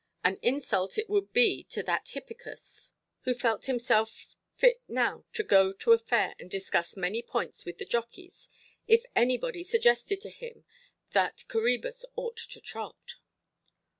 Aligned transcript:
—an 0.25 0.39
insult 0.41 0.97
it 0.97 1.07
would 1.11 1.31
be 1.31 1.63
to 1.63 1.83
that 1.83 2.07
Hippicus 2.09 2.93
who 3.21 3.35
felt 3.35 3.65
himself 3.67 4.35
fit 4.55 4.81
now 4.87 5.25
to 5.33 5.43
go 5.43 5.71
to 5.73 5.91
a 5.91 5.99
fair 5.99 6.33
and 6.39 6.49
discuss 6.49 6.97
many 6.97 7.21
points 7.21 7.65
with 7.65 7.77
the 7.77 7.85
jockeys, 7.85 8.49
if 8.87 9.05
anybody 9.15 9.63
suggested 9.63 10.19
to 10.21 10.31
him 10.31 10.65
that 11.11 11.43
Coræbus 11.47 12.03
ought 12.15 12.37
to 12.37 12.59
trot. 12.59 13.17